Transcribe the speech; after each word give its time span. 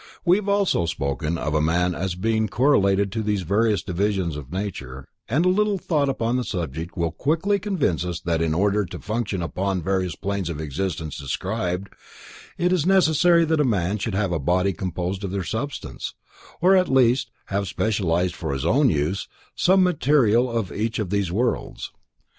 We 0.25 0.37
have 0.37 0.49
also 0.49 0.87
spoken 0.87 1.37
of 1.37 1.53
man 1.61 1.93
as 1.93 2.15
being 2.15 2.47
correlated 2.47 3.11
to 3.11 3.21
these 3.21 3.43
various 3.43 3.83
divisions 3.83 4.35
in 4.35 4.45
nature, 4.49 5.07
and 5.29 5.45
a 5.45 5.49
little 5.49 5.77
thought 5.77 6.09
upon 6.09 6.37
the 6.37 6.43
subject 6.43 6.97
will 6.97 7.11
quickly 7.11 7.59
convince 7.59 8.03
us 8.03 8.19
that 8.21 8.41
in 8.41 8.55
order 8.55 8.83
to 8.83 8.97
function 8.97 9.43
upon 9.43 9.77
the 9.77 9.83
various 9.83 10.15
planes 10.15 10.49
of 10.49 10.59
existence 10.59 11.19
described, 11.19 11.89
it 12.57 12.73
is 12.73 12.83
necessary 12.83 13.45
that 13.45 13.59
a 13.61 13.63
man 13.63 13.99
should 13.99 14.15
have 14.15 14.31
a 14.31 14.39
body 14.39 14.73
composed 14.73 15.23
of 15.23 15.29
their 15.29 15.43
substance, 15.43 16.15
or 16.61 16.75
at 16.75 16.89
least 16.89 17.29
have 17.53 17.67
specialized 17.67 18.35
for 18.35 18.53
his 18.53 18.65
own 18.65 18.89
use, 18.89 19.27
some 19.55 19.81
of 19.81 19.83
the 19.85 19.91
material 19.91 20.49
of 20.49 20.71
each 20.71 20.97
of 20.97 21.11
these 21.11 21.31
worlds. 21.31 21.91